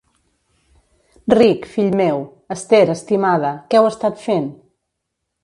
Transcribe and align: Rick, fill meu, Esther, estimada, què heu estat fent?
Rick, 1.39 1.61
fill 1.73 1.91
meu, 1.99 2.23
Esther, 2.57 2.81
estimada, 2.95 3.53
què 3.69 3.83
heu 3.83 3.93
estat 3.93 4.19
fent? 4.27 4.51